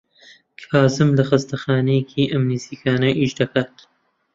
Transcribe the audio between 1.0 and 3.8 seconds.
لە خەستەخانەیەکی ئەم نزیکانە ئیش دەکات.